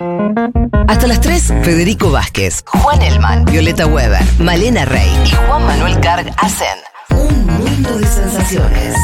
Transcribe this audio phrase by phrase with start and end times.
[0.00, 6.32] Hasta las 3, Federico Vázquez, Juan Elman, Violeta Weber, Malena Rey y Juan Manuel Carg
[6.38, 6.78] hacen
[7.10, 8.94] un mundo de sensaciones.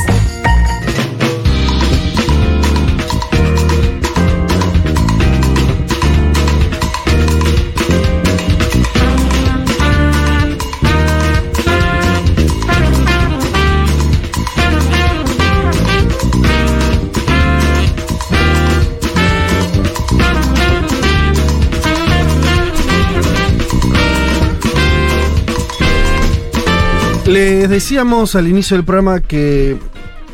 [27.26, 29.76] Les decíamos al inicio del programa que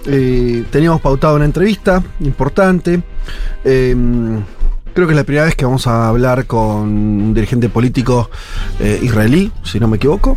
[0.05, 3.03] eh, teníamos pautado una entrevista importante.
[3.65, 3.97] Eh,
[4.93, 8.31] creo que es la primera vez que vamos a hablar con un dirigente político
[8.79, 10.37] eh, israelí, si no me equivoco.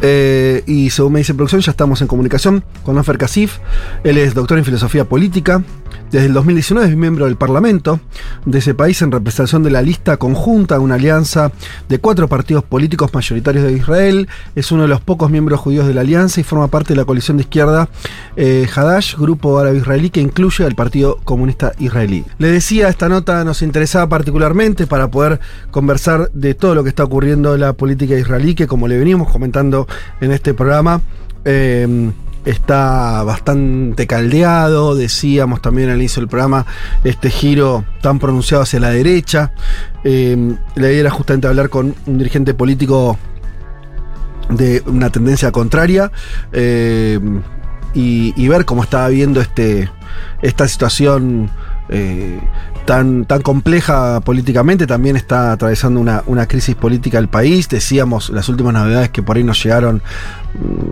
[0.00, 3.58] Eh, y según me dice producción, ya estamos en comunicación con Ofer Kasif.
[4.04, 5.62] Él es doctor en filosofía política.
[6.10, 8.00] Desde el 2019 es miembro del Parlamento
[8.44, 11.52] de ese país en representación de la lista conjunta una alianza
[11.88, 14.28] de cuatro partidos políticos mayoritarios de Israel.
[14.56, 17.04] Es uno de los pocos miembros judíos de la alianza y forma parte de la
[17.04, 17.88] coalición de izquierda
[18.36, 22.24] eh, Hadash, grupo árabe israelí que incluye al Partido Comunista Israelí.
[22.38, 27.04] Le decía, esta nota nos interesaba particularmente para poder conversar de todo lo que está
[27.04, 29.86] ocurriendo en la política israelí, que como le venimos comentando
[30.20, 31.00] en este programa,
[31.44, 32.10] eh,
[32.44, 36.66] está bastante caldeado, decíamos también al inicio del programa,
[37.04, 39.52] este giro tan pronunciado hacia la derecha.
[40.04, 43.18] Eh, la idea era justamente hablar con un dirigente político
[44.48, 46.10] de una tendencia contraria
[46.52, 47.20] eh,
[47.94, 49.90] y, y, ver cómo estaba viendo este,
[50.42, 51.50] esta situación.
[51.92, 52.40] Eh,
[52.86, 57.68] tan, tan compleja políticamente, también está atravesando una, una, crisis política el país.
[57.68, 60.02] Decíamos las últimas novedades que por ahí nos llegaron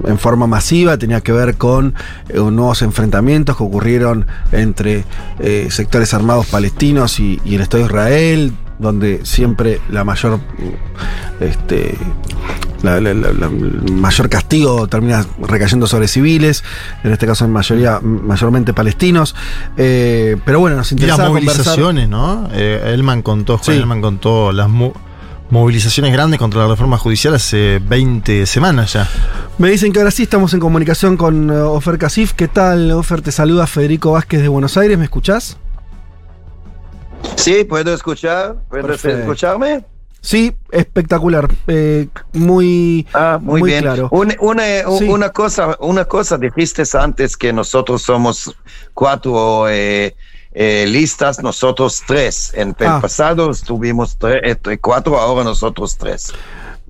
[0.05, 1.95] en forma masiva, tenía que ver con
[2.29, 5.05] eh, nuevos enfrentamientos que ocurrieron entre
[5.39, 10.41] eh, sectores armados palestinos y, el Estado de Israel, donde siempre la mayor
[11.41, 11.97] este,
[12.83, 16.63] la, la, la, la, mayor castigo termina recayendo sobre civiles,
[17.03, 19.35] en este caso en mayoría, mayormente palestinos.
[19.77, 21.17] Eh, pero bueno, nos interesa.
[21.17, 22.49] Y las movilizaciones, ¿no?
[22.53, 23.83] Eh, Elman contó, Juan sí.
[23.83, 24.93] Elman contó las mo
[25.51, 29.09] movilizaciones grandes contra la reforma judicial hace 20 semanas ya.
[29.57, 32.35] Me dicen que ahora sí estamos en comunicación con uh, Ofer Casif.
[32.35, 33.23] ¿Qué tal, Ofer?
[33.23, 34.99] Te saluda Federico Vázquez de Buenos Aires.
[34.99, 35.57] ¿Me escuchás?
[37.37, 38.57] Sí, puedo escuchar.
[38.69, 39.85] ¿Puedes escucharme?
[40.21, 41.49] Sí, espectacular.
[41.69, 43.83] Eh, muy, ah, muy, muy bien.
[43.83, 44.09] claro.
[44.11, 44.63] Una, una,
[44.99, 45.09] sí.
[45.09, 48.57] una, cosa, una cosa dijiste antes que nosotros somos
[48.95, 50.17] cuatro eh,
[50.53, 52.53] eh, listas, nosotros tres.
[52.55, 53.01] En el ah.
[53.01, 56.33] pasado estuvimos tres, cuatro, ahora nosotros tres.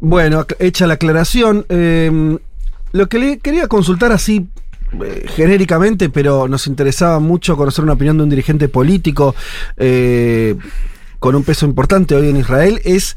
[0.01, 2.39] Bueno, hecha la aclaración, eh,
[2.93, 4.49] lo que le quería consultar así
[5.37, 9.35] genéricamente, pero nos interesaba mucho conocer una opinión de un dirigente político
[9.77, 10.57] eh,
[11.19, 13.17] con un peso importante hoy en Israel, es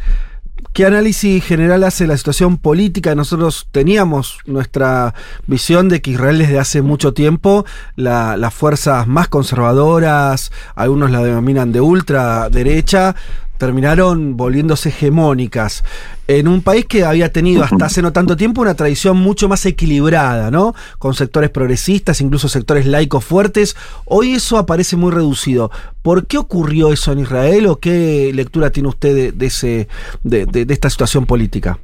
[0.73, 3.13] ¿Qué análisis general hace la situación política?
[3.13, 5.13] Nosotros teníamos nuestra
[5.45, 7.65] visión de que Israel desde hace mucho tiempo,
[7.97, 13.17] la, las fuerzas más conservadoras, algunos la denominan de ultraderecha,
[13.61, 15.83] terminaron volviéndose hegemónicas
[16.27, 19.63] en un país que había tenido hasta hace no tanto tiempo una tradición mucho más
[19.67, 20.73] equilibrada, ¿no?
[20.97, 23.75] Con sectores progresistas, incluso sectores laicos fuertes.
[24.05, 25.69] Hoy eso aparece muy reducido.
[26.01, 29.87] ¿Por qué ocurrió eso en Israel o qué lectura tiene usted de, ese,
[30.23, 31.77] de esta situación política?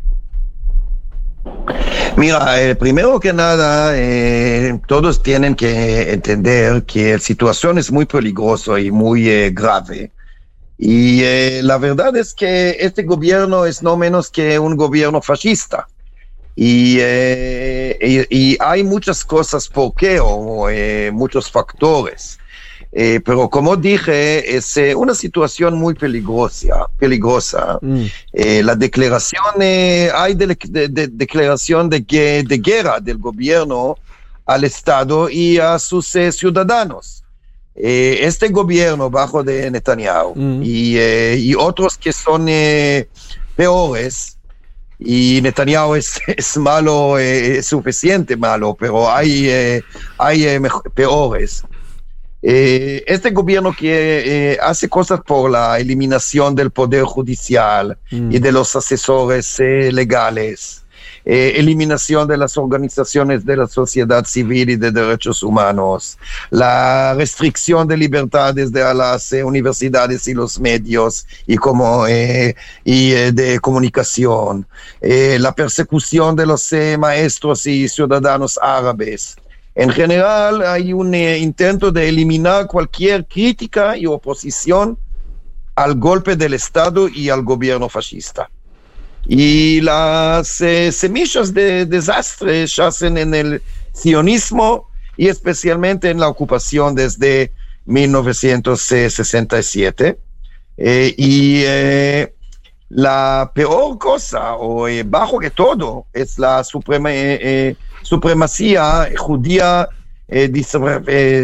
[2.15, 8.07] Mira, eh, primero que nada, eh, todos tienen que entender que la situación es muy
[8.07, 10.11] peligrosa y muy eh, grave.
[10.77, 15.87] Y eh, la verdad es que este gobierno es no menos que un gobierno fascista.
[16.55, 17.97] Y, eh,
[18.29, 22.39] y, y hay muchas cosas por qué, o eh, muchos factores.
[22.91, 26.87] pero como dije, es una situación muy peligrosa.
[26.97, 27.79] peligrosa.
[27.81, 28.05] Mm.
[28.63, 31.99] la declaración, hay de, de, de declaración de,
[32.47, 33.97] de guerra del gobierno
[34.45, 37.23] al Estado y a sus ciudadanos.
[37.79, 40.63] Eh, este gobierno bajo de Netanyahu mm.
[40.63, 43.07] y, eh, y, otros que son eh,
[43.55, 44.39] peores,
[44.97, 49.83] y Netanyahu es, es malo, es suficiente malo, pero hay,
[50.17, 50.59] hay
[50.95, 51.63] peores.
[52.41, 58.31] este gobierno que hace cosas por la eliminación del poder judicial mm.
[58.31, 60.83] y de los asesores legales
[61.29, 66.17] eh, eliminación de las organizaciones de la sociedad civil y de derechos humanos,
[66.51, 73.09] la restricción de libertades de las eh, universidades y los medios y, como, eh, y
[73.09, 74.65] de comunicación,
[75.01, 79.35] la persecución de los maestros y ciudadanos árabes.
[79.75, 84.97] En general, hay un intento de eliminar cualquier crítica y oposición
[85.75, 88.49] al golpe del Estado y al gobierno fascista.
[89.27, 93.61] Y las eh, semillas de desastre yacen en el
[93.93, 94.87] sionismo
[95.17, 97.51] y especialmente en la ocupación desde
[97.85, 100.17] 1967.
[100.77, 102.33] Eh, y eh,
[102.89, 107.09] la peor cosa, o eh, bajo que todo, es la suprema,
[108.03, 109.89] supremacía judía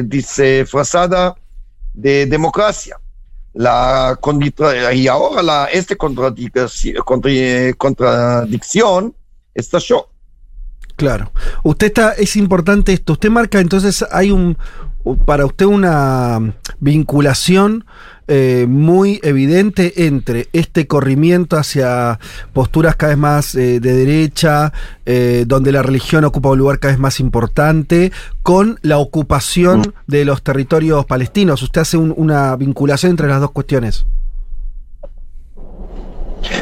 [0.06, 1.36] disfrazada
[1.94, 3.00] de democracia.
[3.54, 4.18] La,
[4.94, 6.94] y ahora la, esta contradicción,
[7.78, 9.16] contradicción
[9.54, 10.10] estalló.
[10.96, 11.32] Claro.
[11.64, 13.14] Usted está, es importante esto.
[13.14, 14.58] Usted marca entonces, hay un,
[15.26, 17.86] para usted una vinculación
[18.28, 22.20] eh, muy evidente entre este corrimiento hacia
[22.54, 24.72] posturas cada vez más eh, de derecha,
[25.06, 28.12] eh, donde la religión ocupa un lugar cada vez más importante,
[28.42, 29.94] con la ocupación mm.
[30.08, 31.62] de los territorios palestinos.
[31.62, 34.06] ¿Usted hace una vinculación entre las dos cuestiones?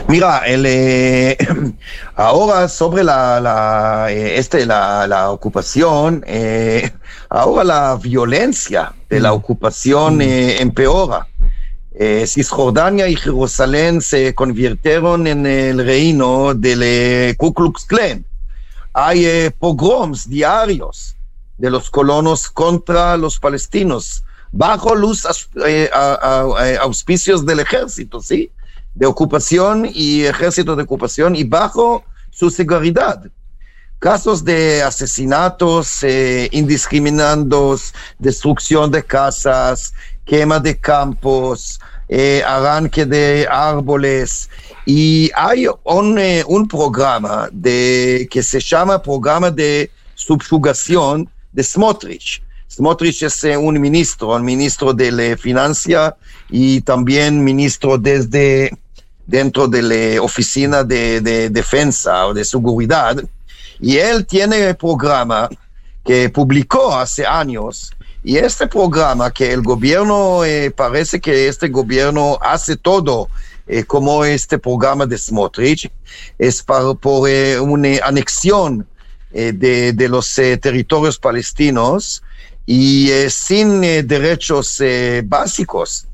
[0.08, 1.38] Mira, el, eh,
[2.16, 6.92] ahora sobre la, la, este, la, la ocupación, eh,
[7.30, 9.36] ahora la violencia de la mm.
[9.36, 10.22] ocupación mm.
[10.60, 11.28] empeora.
[11.94, 18.26] Cisjordania y Jerusalén se convirtieron en el reino del Ku Klux Klan.
[18.94, 21.16] Hay pogroms diarios
[21.58, 25.28] de los colonos contra los palestinos, bajo los
[26.80, 28.52] auspicios del ejército, ¿sí?
[28.96, 33.24] de ocupación y ejército de ocupación y bajo su seguridad.
[34.02, 39.94] Casos de asesinatos eh, indiscriminados, destrucción de casas,
[40.26, 44.50] quema de campos, eh, arranque de árboles.
[44.88, 52.42] Y hay un, eh, un programa de, que se llama Programa de Subjugación de Smotrich.
[52.72, 56.16] Smotrich es un ministro, un ministro de la financia
[56.50, 58.72] y también ministro desde
[59.28, 63.24] dentro de la oficina de, defensa o de seguridad,
[63.82, 65.50] y él tiene el programa
[66.04, 67.92] que publicó hace años,
[68.24, 73.30] y este programa que el gobierno, eh, parece que este gobierno hace todo
[73.68, 75.90] eh, como este programa de Smotrich,
[76.38, 78.88] es para, por eh, una anexión
[79.32, 82.22] de, de, los territorios palestinos
[82.66, 84.84] y sin derechos
[85.24, 86.06] básicos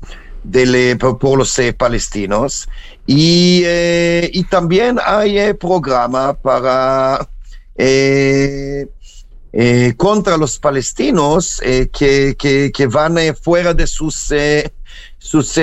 [0.44, 2.68] de, por, los palestinos.
[3.08, 7.28] Y, y también hay programa para
[7.78, 8.88] eh,
[9.52, 14.30] eh, contra los palestinos eh, que, que, que, van eh, fuera de sus,
[15.18, 15.58] sus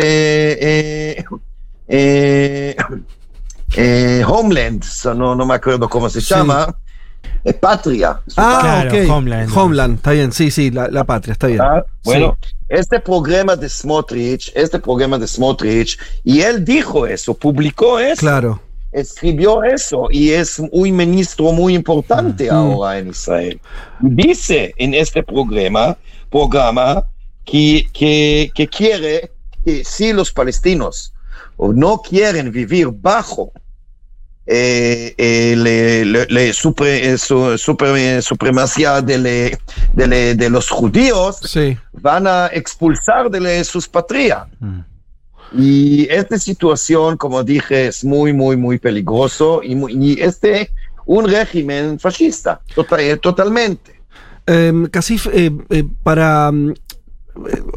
[4.27, 6.33] homelands, no, no me acuerdo cómo se sí.
[6.33, 6.75] llama.
[7.59, 8.19] patria.
[8.37, 9.55] Ah, claro, Homeland.
[9.55, 11.61] Homeland, está bien, sí, sí, la, la patria, está bien.
[11.61, 12.55] Ah, bueno, sí.
[12.69, 18.19] este programa de Smotrich, este programa de Smotrich, y él dijo eso, publicó eso.
[18.19, 18.61] Claro.
[18.95, 22.55] Escribió eso y es un ministro muy importante mm.
[22.55, 23.59] ahora en Israel.
[23.99, 25.97] Dice en este programa,
[26.29, 27.05] programa
[27.43, 29.31] que, que, que quiere
[29.65, 31.13] que si los palestinos
[31.57, 33.51] no quieren vivir bajo
[34.47, 39.59] eh, le, le, le supre, su, super, supremacía de, le,
[39.93, 41.77] de, de, los judíos, sí.
[41.93, 44.47] van a expulsar de sus patrias.
[44.59, 44.79] Mm.
[45.53, 50.71] Y esta situación, como dije, es muy, muy, muy peligroso y, muy, y este
[51.05, 54.01] un régimen fascista, total, totalmente.
[54.47, 56.51] Eh, Casif, eh, eh, para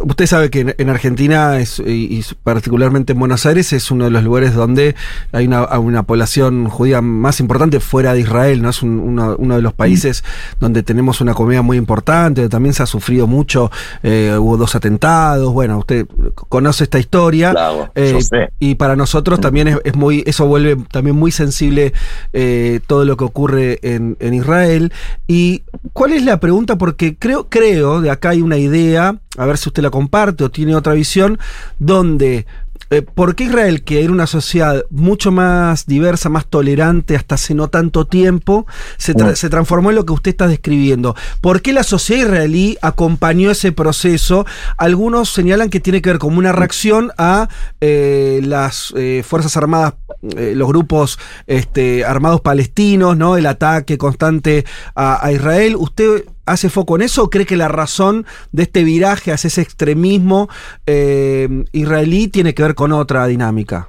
[0.03, 4.23] usted sabe que en Argentina es, y particularmente en Buenos Aires es uno de los
[4.23, 4.95] lugares donde
[5.33, 8.71] hay una, una población judía más importante fuera de Israel, ¿no?
[8.71, 10.25] Es un, uno, uno, de los países
[10.61, 13.71] donde tenemos una comunidad muy importante, también se ha sufrido mucho,
[14.03, 16.07] eh, hubo dos atentados, bueno, usted
[16.49, 18.19] conoce esta historia claro, eh,
[18.59, 21.93] y para nosotros también es, es, muy, eso vuelve también muy sensible
[22.33, 24.93] eh, todo lo que ocurre en, en Israel.
[25.27, 25.63] ¿Y
[25.93, 26.79] cuál es la pregunta?
[26.79, 30.51] Porque creo, creo, de acá hay una idea, a ver si usted la comparte o
[30.51, 31.39] tiene otra visión,
[31.79, 32.47] donde
[32.91, 37.55] eh, ¿Por qué Israel, que era una sociedad mucho más diversa, más tolerante hasta hace
[37.55, 41.15] no tanto tiempo, se, tra se, transformó en lo que usted está describiendo?
[41.43, 44.47] ¿Por qué la sociedad israelí acompañó ese proceso?
[44.79, 47.49] Algunos señalan que tiene que ver como una reacción a
[47.83, 53.37] eh, las eh, Fuerzas Armadas, los grupos este, armados palestinos, ¿no?
[53.37, 54.65] El ataque constante
[54.95, 55.77] a, a Israel.
[55.77, 59.61] ¿Usted hace foco en eso o cree que la razón de este viraje hacia ese
[59.61, 60.49] extremismo
[60.87, 63.89] eh, israelí tiene que ver con otra dinámica?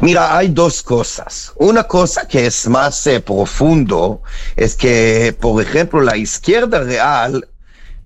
[0.00, 1.52] Mira, hay dos cosas.
[1.56, 4.22] Una cosa que es más eh, profundo
[4.56, 7.48] es que, por ejemplo, la izquierda real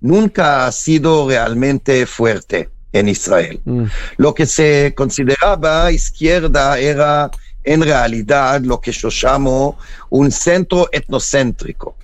[0.01, 2.69] nunca ha sido realmente fuerte.
[2.91, 3.61] en Israel.
[3.65, 3.83] Mm.
[4.17, 7.29] Lo que se consideraba izquierda era
[7.63, 9.77] en realidad lo que yo llamo
[10.09, 11.95] un centro etnocéntrico.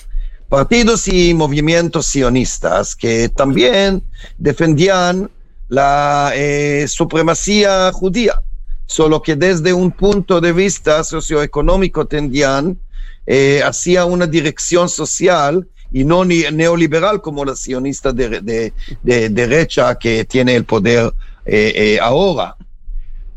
[0.56, 4.02] Partidos y movimientos sionistas que también
[4.38, 5.30] defendían
[5.68, 8.42] la eh, supremacía judía,
[8.86, 12.80] solo que desde un punto de vista socioeconómico tendían
[13.26, 18.72] eh, hacia una dirección social y no neoliberal como la sionista de,
[19.04, 21.14] derecha que tiene el poder
[21.46, 22.56] eh, ahora.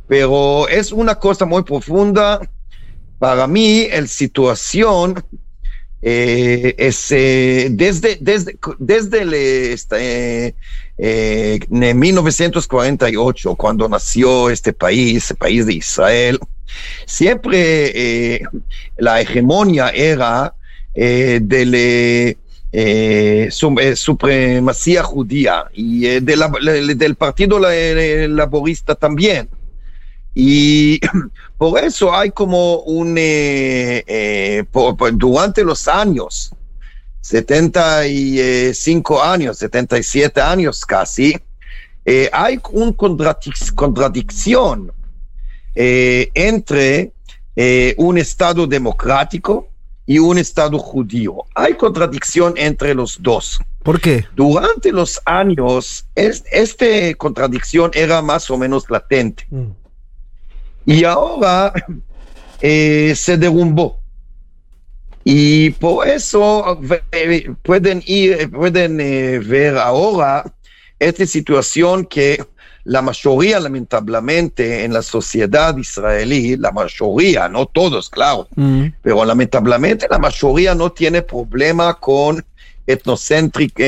[0.07, 2.41] Pero es una cosa muy profunda.
[3.19, 5.21] Para mí, la situación
[6.02, 10.55] eh, es desde, desde, desde el, este,
[11.95, 16.38] 1948, cuando nació este país, el país de Israel,
[17.07, 18.40] siempre
[18.97, 20.55] la hegemonia era
[21.00, 22.37] eh,
[22.73, 23.49] eh,
[23.97, 29.49] supremacía judía y eh, del Partido Laborista también.
[30.35, 31.00] Y
[31.59, 33.15] por eso hay como un,
[35.15, 36.53] durante los años,
[37.21, 41.37] 75 años, 77 años casi,
[42.33, 42.95] hay una
[43.75, 44.93] contradicción
[45.75, 47.12] entre
[47.97, 49.69] un Estado democrático
[50.07, 51.45] y un Estado judío.
[51.55, 53.61] Hay contradicción entre los dos.
[53.83, 54.25] ¿Por qué?
[54.35, 56.87] Durante los años, esta
[57.17, 59.47] contradicción era más o menos latente.
[59.50, 59.67] Mm.
[60.88, 61.71] Y ahora
[62.62, 64.00] eh, se derrumbó.
[65.23, 66.80] Y por eso
[67.12, 70.50] eh, pueden ir, pueden eh, ver ahora
[70.99, 72.42] esta situación que
[72.85, 78.85] la mayoría, lamentablemente, en la sociedad israelí, la mayoría, no todos, claro, mm.
[79.02, 82.42] pero lamentablemente la mayoría no tiene problema con
[82.87, 83.85] etnocéntrico,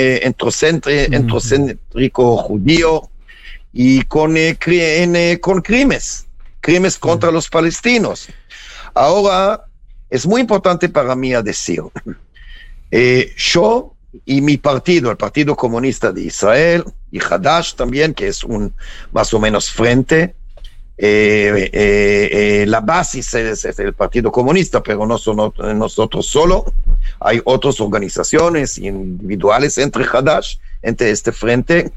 [2.35, 2.37] mm.
[2.41, 3.09] judío
[3.73, 4.37] y con,
[5.41, 6.27] con crímenes,
[6.61, 7.01] crímenes mm.
[7.01, 8.29] contra los palestinos.
[8.95, 9.65] Ahora,
[10.09, 11.83] es muy importante para mí decir,
[13.37, 18.73] yo y mi partido, el Partido Comunista de Israel, y Hadash también, que es un
[19.13, 20.35] más o menos frente.
[21.03, 22.29] Eh, eh,
[22.63, 26.73] eh, la base es, el Partido Comunista, pero no son nosotros solo.
[27.21, 31.93] Hay otras organizaciones individuales entre Hadash, entre este frente.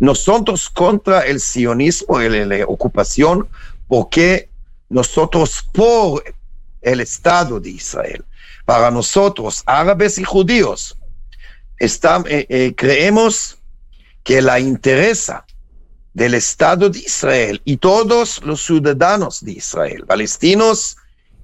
[0.00, 3.48] Nosotros contra el sionismo, la ocupación,
[3.86, 4.48] porque
[4.88, 6.22] nosotros por
[6.82, 8.24] el Estado de Israel,
[8.64, 10.96] para nosotros, árabes y judíos,
[12.76, 13.58] creemos
[14.22, 15.44] que la interesa
[16.12, 20.96] del Estado de Israel y todos los ciudadanos de Israel, palestinos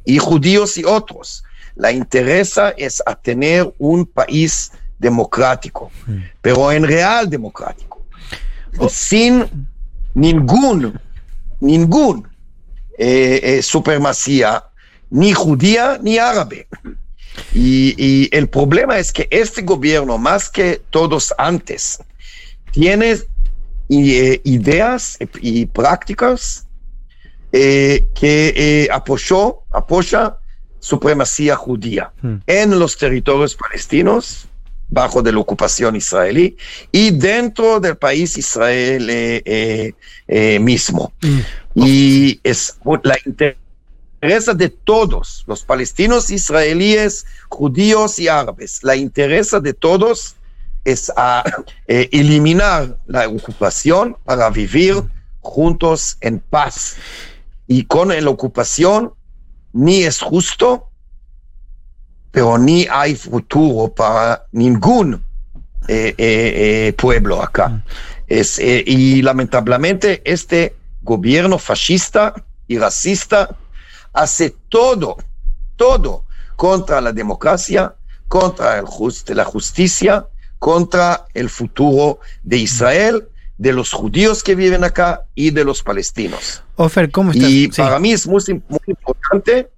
[0.05, 1.45] y judíos y otros,
[1.77, 4.73] la interesa es tener un país
[5.05, 5.91] democrático,
[6.41, 7.97] pero en real democrático,
[8.89, 9.45] sin
[10.15, 10.99] ningún,
[11.61, 12.27] ningún
[12.99, 14.65] eh, eh, supremacía,
[15.11, 16.67] ni judía ni árabe.
[17.53, 21.99] Y, y el problema es que este gobierno, más que todos antes,
[22.71, 23.17] tiene
[23.91, 26.67] eh, ideas y prácticas
[27.53, 30.39] que apoyó, apoya
[30.81, 32.37] supremacía judía hmm.
[32.47, 34.49] en los territorios palestinos
[34.89, 36.57] bajo de la ocupación israelí
[36.93, 39.95] y dentro del país Israel
[40.61, 41.13] mismo.
[41.21, 41.41] Hmm.
[41.75, 49.75] Y es la interesa de todos, los palestinos, israelíes, judíos y árabes, la interesa de
[49.75, 50.37] todos
[50.85, 51.43] es a
[51.87, 55.03] eh, eliminar la ocupación para vivir
[55.41, 56.97] juntos en paz.
[57.67, 59.13] Y con la ocupación
[59.73, 60.89] ni es justo,
[62.35, 65.23] pero ni hay futuro para ningún
[65.87, 67.85] eh, eh, pueblo acá.
[68.27, 72.35] Es, y lamentablemente este gobierno fascista
[72.67, 73.57] y racista
[74.13, 75.17] hace todo,
[75.77, 76.25] todo
[76.57, 77.95] contra la democracia,
[78.27, 78.87] contra el
[79.37, 80.27] la justicia
[80.65, 86.63] contra el futuro de Israel, de los judíos que viven acá y de los palestinos.
[86.77, 87.51] Ofer, ¿cómo estás?
[87.51, 88.43] Y para mí es muy,
[88.87, 89.69] importante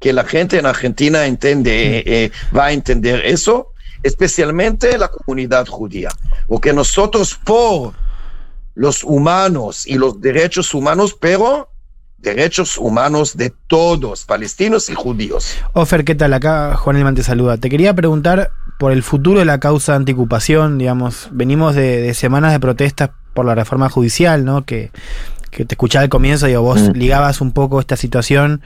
[0.00, 3.68] que la gente en Argentina entiende, eh, va a entender eso,
[4.02, 6.08] especialmente la comunidad judía,
[6.48, 7.92] porque nosotros por
[8.74, 11.68] los humanos y los derechos humanos, pero
[12.16, 15.56] derechos humanos de todos, palestinos y judíos.
[15.74, 16.32] Ofer, ¿qué tal?
[16.34, 17.56] Acá Juan Elman te saluda.
[17.56, 22.60] Te quería preguntar por el futuro de la causa antiocupación, digamos, venimos de, semanas de
[22.60, 24.64] protestas por la reforma judicial, ¿no?
[24.64, 24.90] Que,
[25.50, 26.92] te escuchaba al comienzo, digo, vos mm.
[26.92, 28.62] ligabas un poco esta situación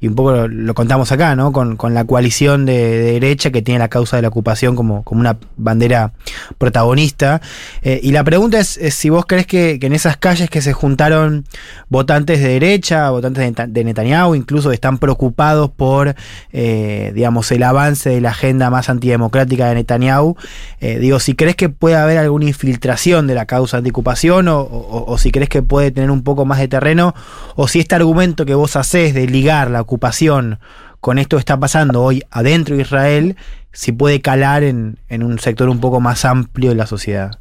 [0.00, 1.52] y un poco lo, contamos acá, ¿no?
[1.52, 5.38] Con, la coalición de, derecha que tiene la causa de la ocupación como, como una
[5.56, 6.12] bandera
[6.56, 7.42] protagonista.
[7.82, 11.44] Eh, y la pregunta es, si vos crees que, en esas calles que se juntaron
[11.88, 16.14] votantes de derecha, votantes de, Netanyahu, incluso están preocupados por,
[16.52, 20.36] eh, digamos, el avance de la agenda más antidemocrática de Netanyahu,
[20.80, 25.18] eh, digo, si crees que puede haber alguna infiltración de la causa antiocupación o, o,
[25.18, 27.14] si crees que puede tener un poco más de terreno,
[27.56, 32.02] o si este argumento que vos haces de ligar la con esto que está pasando
[32.02, 33.36] hoy adentro de Israel,
[33.72, 37.38] si puede calar en, un sector un poco más amplio de la sociedad.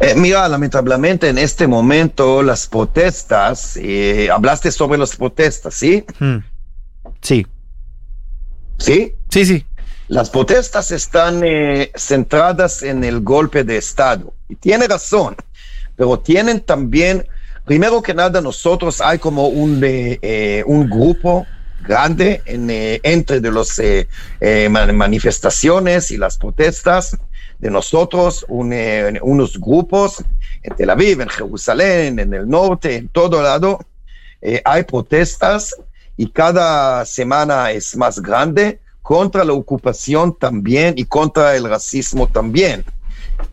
[0.00, 6.04] Eh, mira, lamentablemente en este momento las protestas, eh, hablaste sobre las protestas, ¿sí?
[6.18, 6.38] Hmm.
[7.20, 7.46] Sí.
[8.78, 9.14] ¿Sí?
[9.28, 9.66] Sí, sí.
[10.06, 14.32] Las protestas están eh, centradas en el golpe de Estado.
[14.48, 15.36] Y tiene razón,
[15.96, 17.26] pero tienen también
[17.68, 21.46] Primero que nada, nosotros hay como un, eh, un grupo
[21.82, 24.08] grande eh, entre de las eh,
[24.70, 27.18] manifestaciones y las protestas
[27.58, 30.24] de nosotros, unos grupos
[30.62, 33.80] en Tel Aviv, en Jerusalén, en el norte, en todo lado.
[34.64, 35.76] hay protestas
[36.16, 42.82] y cada semana es más grande contra la ocupación también y contra el racismo también.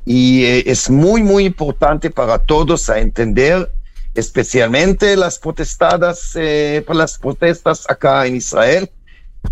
[0.06, 3.75] Y es muy, muy importante para todos entender
[4.16, 8.90] especialmente las protestadas, eh, las protestas acá en Israel,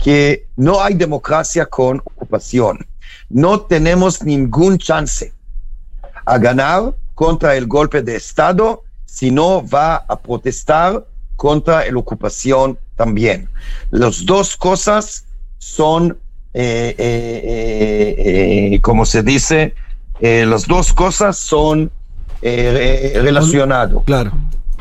[0.01, 2.87] que no hay democracia con ocupación.
[3.29, 5.33] No tenemos ningún chance
[6.25, 11.05] a ganar contra el golpe de Estado si no va a protestar
[11.35, 13.49] contra la ocupación también.
[13.91, 15.25] Las dos cosas
[15.57, 16.17] son,
[16.53, 19.75] eh, eh, como se dice,
[20.21, 21.91] las dos cosas son
[22.43, 24.03] relacionadas.
[24.05, 24.31] Claro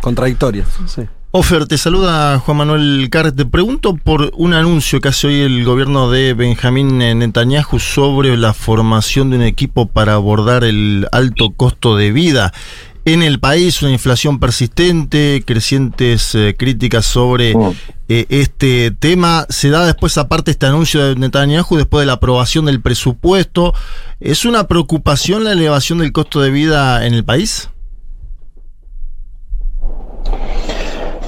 [0.02, 0.69] contradictorias.
[0.87, 1.02] Sí.
[1.31, 3.33] Ofer, te saluda Juan Manuel Carr.
[3.33, 8.52] Te pregunto por un anuncio que hace hoy el gobierno de Benjamín Netanyahu sobre la
[8.52, 12.52] formación de un equipo para abordar el alto costo de vida
[13.05, 17.75] en el país, una inflación persistente, crecientes eh, críticas sobre oh.
[18.09, 19.47] eh, este tema.
[19.49, 23.75] Se da después, aparte, este anuncio de Netanyahu después de la aprobación del presupuesto.
[24.21, 27.72] ¿Es una preocupación la elevación del costo de vida en el país?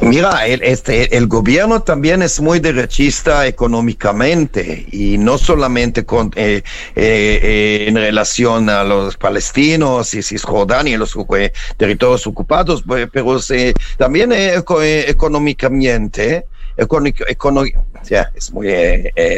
[0.05, 6.63] Mira, el, este, el gobierno también es muy derechista económicamente y no solamente con, eh,
[6.95, 11.17] eh, eh, en relación a los palestinos y Cisjordania y los
[11.79, 13.41] territorios ocupados, pero
[13.97, 16.45] también económicamente.
[16.77, 18.69] es muy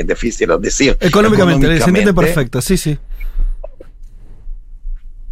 [0.05, 0.97] difícil decir.
[1.01, 2.99] Económicamente, se entiende perfecto, sí, sí.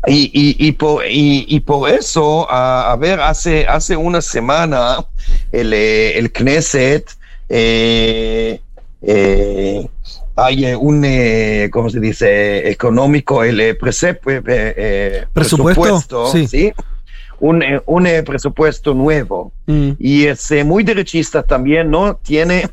[0.06, 4.98] Y, y, y, por, y, por eso, a, ver, hace, hace una semana
[5.50, 7.10] el, eh, el Knesset
[7.48, 8.60] eh,
[9.00, 9.88] eh,
[10.36, 11.06] hay un,
[11.70, 13.76] ¿cómo se dice?, económico, el
[15.32, 16.72] presupuesto, sí.
[17.40, 19.52] Un, un presupuesto nuevo.
[19.66, 19.92] Mm.
[19.98, 22.68] Y es muy derechista también, no tiene,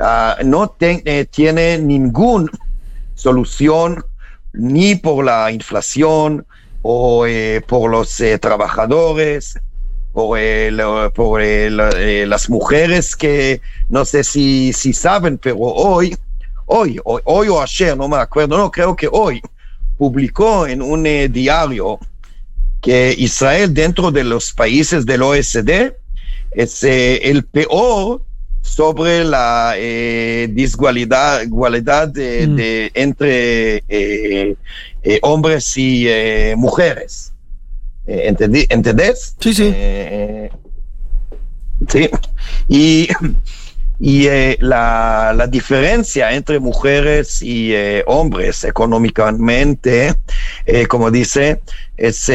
[0.00, 0.74] uh, no
[1.30, 2.50] tiene ninguna
[3.14, 4.04] solución
[4.52, 6.46] ni por la inflación,
[6.82, 9.58] o eh, por los eh, trabajadores,
[10.12, 10.38] por,
[11.12, 16.16] por las mujeres que no sé si, si saben, pero hoy,
[16.66, 19.42] hoy, hoy, o ayer, no me acuerdo, no, creo que hoy,
[19.98, 21.98] publicó en un eh, diario
[22.80, 25.92] que Israel dentro de los países del OSD
[26.52, 28.22] es el peor
[28.66, 32.98] sobre la eh, desigualdad igualdad de, mm.
[32.98, 34.56] entre eh,
[35.08, 37.32] eh, hombres y eh, mujeres.
[38.06, 39.36] ¿Entendés?
[39.40, 39.74] Sí, sí.
[41.88, 42.10] sí.
[42.68, 43.08] Y,
[43.98, 44.28] y
[44.60, 47.72] la, la, diferencia entre mujeres y
[48.06, 50.14] hombres económicamente,
[50.88, 51.60] como dice,
[51.96, 52.30] es,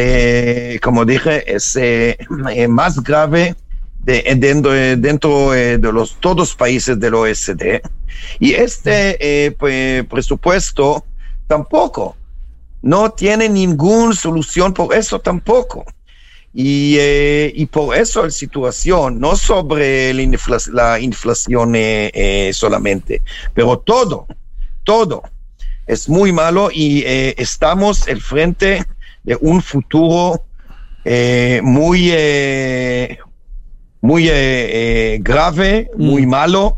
[0.82, 1.78] como dije, es
[2.68, 3.56] más grave
[4.00, 7.82] de, dentro, dentro de los todos países del OSD.
[8.40, 11.06] Y este eh, presupuesto
[11.48, 12.16] tampoco,
[12.82, 15.86] no tiene ninguna solución por eso tampoco.
[16.54, 23.22] Y, eh, y por eso la situación, no sobre la, inflación, la inflación eh, solamente,
[23.54, 24.28] pero todo,
[24.84, 25.24] todo
[25.88, 28.86] es muy malo y estamos al frente
[29.24, 30.44] de un futuro
[31.64, 32.12] muy,
[34.02, 36.30] muy eh, grave, muy mm.
[36.30, 36.76] malo,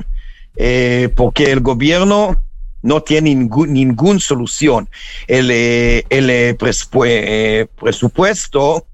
[0.55, 2.42] eh, porque el gobierno
[2.83, 4.87] no tiene ninguna solución.
[5.27, 6.55] El, eh, el
[7.75, 8.85] presupuesto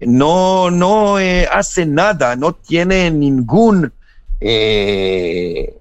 [0.00, 3.92] no, no eh, hace nada, no tiene ningún
[4.40, 5.74] eh,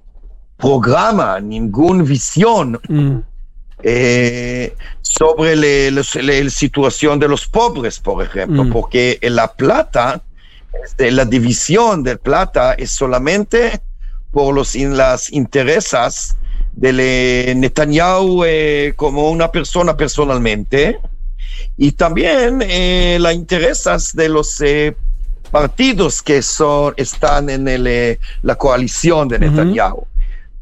[0.57, 3.17] programa, ninguna visión Mm.
[3.83, 5.55] eh, sobre
[5.91, 8.71] la situación de los pobres, por ejemplo, Mm.
[8.71, 10.21] porque la plata,
[10.83, 13.79] este, la división del plata es solamente
[14.31, 16.35] por los las intereses
[16.79, 20.97] de Netanyahu eh, como una persona personalmente
[21.77, 24.95] y también eh, las intereses de los eh,
[25.51, 29.39] partidos que son, están en el, la coalición de.
[29.39, 30.05] Netanyahu.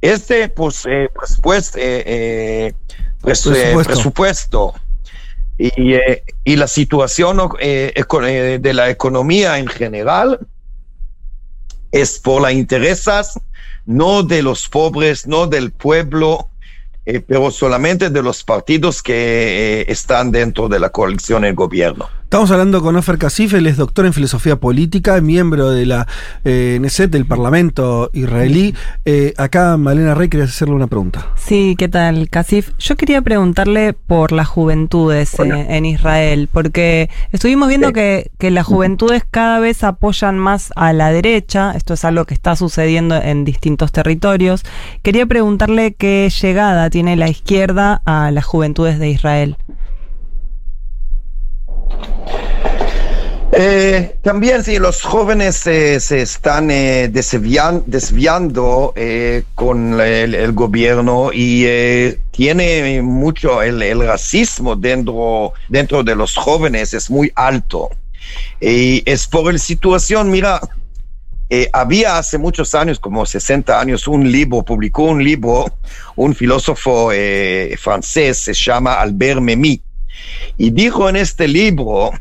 [0.02, 1.10] Este pues, eh,
[3.22, 3.94] Presupuesto.
[3.94, 4.74] presupuesto
[5.58, 5.96] y,
[6.44, 10.40] y la situación de la economía en general
[11.92, 13.40] es por las intereses
[13.88, 16.50] no de los pobres, no del pueblo,
[17.06, 19.14] eh, pero solamente de los partidos que
[19.82, 22.10] eh, están dentro de la coalición en gobierno.
[22.28, 26.08] Estamos hablando con Ofer Kasif, él es doctor en filosofía política, miembro de la
[26.44, 28.76] eh, Knesset, del Parlamento israelí.
[29.06, 31.28] Eh, acá, Malena Rey, quería hacerle una pregunta.
[31.38, 32.72] Sí, ¿qué tal, Casif?
[32.80, 37.94] Yo quería preguntarle por las juventudes eh, en Israel, porque estuvimos viendo Sí.
[37.94, 42.34] que, que las juventudes cada vez apoyan más a la derecha, esto es algo que
[42.34, 44.66] está sucediendo en distintos territorios.
[45.02, 49.56] Quería preguntarle qué llegada tiene la izquierda a las juventudes de Israel.
[53.60, 60.52] Eh, también sí, los jóvenes eh, se están eh, desvian- desviando eh, con el, el
[60.52, 67.32] gobierno y eh, tiene mucho el, el racismo dentro, dentro de los jóvenes es muy
[67.36, 67.90] alto.
[68.60, 70.60] Y es por la situación, mira,
[71.50, 75.66] eh, había hace muchos años, como 60 años, un libro, publicó un libro,
[76.18, 77.12] un filósofo
[77.80, 79.82] francés, se llama Albert Memmi,
[80.58, 82.12] y dijo en este libro,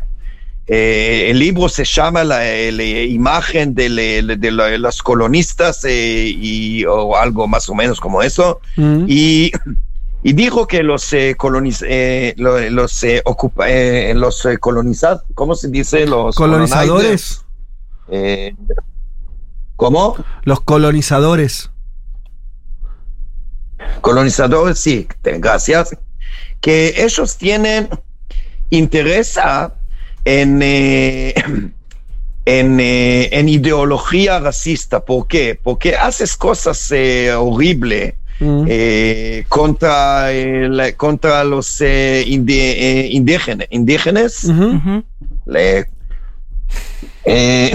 [0.68, 6.26] eh, el libro se llama La, la imagen de, le- de la- los colonistas eh,
[6.34, 9.04] y, o algo más o menos como eso, Mm.
[9.08, 9.52] y,
[10.24, 15.54] y dijo que los eh, coloniz- eh, los eh, ocupa- eh, los eh, colonizados, ¿cómo
[15.54, 16.04] se dice?
[16.06, 17.44] Los Colonizadores.
[18.08, 18.54] eh,
[19.76, 20.16] ¿Cómo?
[20.42, 21.70] Los colonizadores.
[24.00, 25.96] Colonizadores, sí, gracias.
[26.60, 27.88] Que ellos tienen
[28.70, 29.72] interés a-
[30.24, 31.34] en, eh,
[32.44, 35.00] en, eh, en ideología racista.
[35.00, 35.58] ¿Por qué?
[35.62, 38.64] Porque haces cosas eh, horribles Mm.
[38.68, 43.08] eh, contra, eh, la- contra los eh, indi- eh,
[43.70, 44.44] indígenas.
[45.46, 45.86] le-
[47.24, 47.74] eh,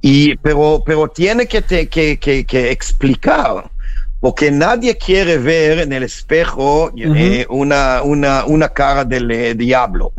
[0.00, 3.70] y, pero, pero tiene que, te- que, que- que explicar,
[4.22, 10.12] porque nadie quiere ver en el espejo eh, una, una, una cara del eh, diablo.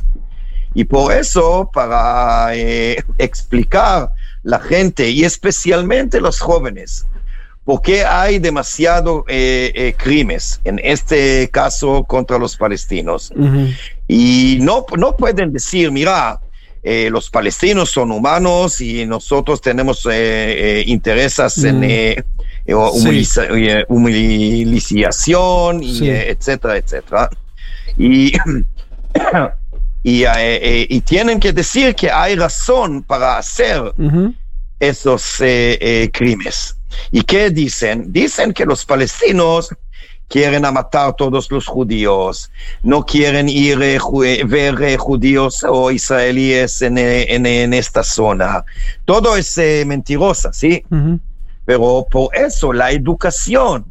[0.74, 4.10] Y por eso, para eh, explicar
[4.44, 7.06] la gente, y especialmente los jóvenes,
[7.64, 13.32] por qué hay demasiado eh, eh, crímenes, en este caso contra los palestinos.
[13.34, 13.70] Ujú.
[14.10, 16.42] Y no, no pueden decir, mira,
[16.84, 22.72] eh, los palestinos son humanos y nosotros tenemos eh, eh, intereses en Mm.
[22.72, 23.48] humiliza-
[23.88, 26.10] humiliación, y, Sí.
[26.10, 27.30] etcétera, etcétera.
[27.98, 28.34] Y,
[30.04, 30.24] y,
[30.90, 33.94] y tienen que decir que hay razón para hacer
[34.80, 35.36] esos
[36.12, 36.76] crímenes.
[37.12, 38.12] ¿Y qué dicen?
[38.12, 39.70] Dicen que los palestinos
[40.34, 42.50] quieren a matar todos los judíos,
[42.82, 48.66] no quieren ir a ver eh, judíos o israelíes en, eh, en, en esta zona.
[49.06, 50.84] Todo es eh, mentirosa, ¿sí?
[51.66, 53.86] Pero por eso la educación,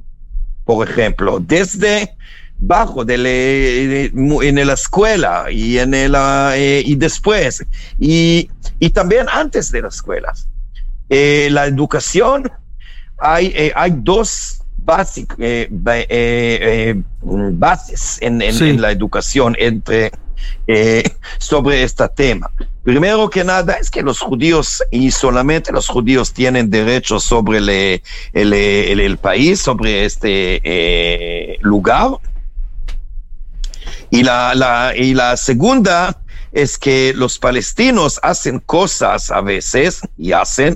[0.64, 2.16] por ejemplo, desde
[2.58, 7.64] bajo de, mu- en la escuela y en el, ah, eh, y después
[8.00, 8.48] y,
[8.80, 10.48] y también antes de las escuelas.
[11.08, 12.50] Eh, la educación
[13.18, 18.70] hay, eh, hay dos basic- eh, eh, eh, mm, bases en, en- Sí.
[18.70, 20.10] en la educación entre
[20.66, 21.04] eh,
[21.38, 22.50] sobre este tema.
[22.82, 27.68] Primero que nada es que los judíos y solamente los judíos tienen derechos sobre el,
[27.68, 32.10] el, el- el país, sobre este eh, lugar.
[34.10, 36.18] Y la, la, y la segunda
[36.52, 40.74] es que los palestinos hacen cosas a veces y hacen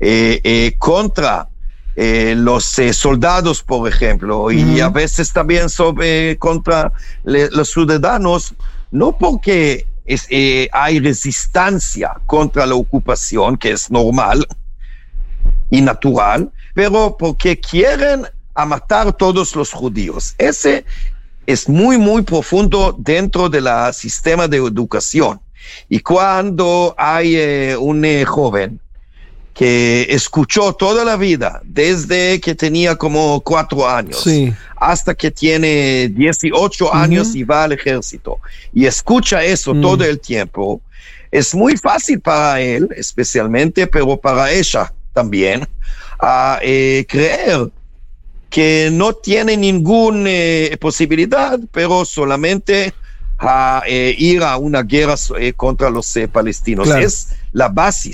[0.00, 1.48] eh, eh, contra
[1.96, 4.82] eh, los eh, soldados, por ejemplo, y Ujú.
[4.84, 6.92] a veces también sobre contra
[7.24, 8.54] le- los ciudadanos,
[8.90, 14.46] no porque es, eh, hay resistencia contra la ocupación, que es normal
[15.70, 20.34] y natural, pero porque quieren a matar todos los judíos.
[20.38, 20.84] Ese
[21.46, 25.40] es muy, muy profundo dentro del sistema de educación.
[25.88, 28.80] Y cuando hay eh, un eh, joven
[29.54, 34.52] que escuchó toda la vida, desde que tenía como cuatro años Sí.
[34.76, 38.38] hasta que tiene 18 años y va al ejército,
[38.72, 39.80] y escucha eso Mm.
[39.80, 40.80] todo el tiempo,
[41.30, 45.66] es muy fácil para él, especialmente, pero para ella también,
[46.18, 47.70] a eh, creer
[48.50, 50.30] que no tiene ninguna
[50.80, 52.92] posibilidad, pero solamente
[53.38, 56.86] a eh, ir a una guerra eh, contra los eh, palestinos.
[56.86, 57.04] Claro.
[57.04, 58.12] Es la base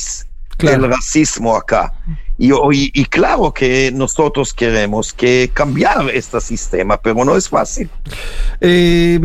[0.61, 0.83] Claro.
[0.83, 1.93] del racismo acá.
[2.39, 7.91] Y, y- y claro que nosotros queremos que cambiar este sistema, pero no es fácil.
[8.61, 9.21] Eh,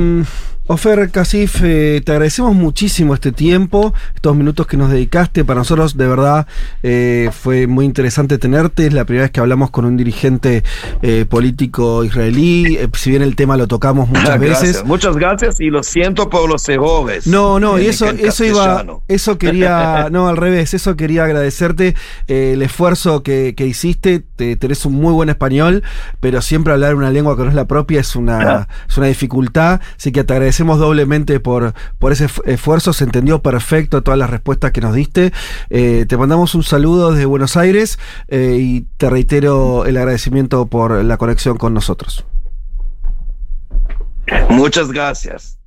[0.67, 5.45] Ofer Casif, eh, te agradecemos muchísimo este tiempo, estos minutos que nos dedicaste.
[5.45, 6.47] Para nosotros, de verdad,
[6.81, 8.87] eh, fue muy interesante tenerte.
[8.87, 10.63] Es la primera vez que hablamos con un dirigente
[11.03, 12.79] eh, político israelí.
[12.93, 14.85] Si bien el tema lo tocamos muchas Gracias, veces.
[14.85, 17.27] Muchas gracias y lo siento por los errores.
[17.27, 21.93] No, no, y eso, eso iba, eso quería, no, al revés, eso quería agradecerte
[22.25, 25.83] el esfuerzo que, que hiciste, te, tenés un muy buen español,
[26.19, 29.79] pero siempre hablar una lengua que no es la propia es una, es una dificultad,
[29.95, 34.29] así que te agradecemos doblemente por, por ese fu- esfuerzo, se entendió perfecto todas las
[34.29, 35.33] respuestas que nos diste,
[35.69, 41.03] Eh, te mandamos un saludo desde Buenos Aires eh, y te reitero el agradecimiento por
[41.03, 42.25] la conexión con nosotros.
[44.49, 45.59] Muchas gracias.